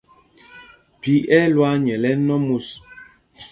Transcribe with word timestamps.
Phī 1.01 1.13
ɛ́ 1.37 1.41
ɛ́ 1.47 1.51
lwaa 1.53 1.75
nyɛl 1.83 2.03
ɛnɔ 2.11 2.35
mus. 2.47 2.67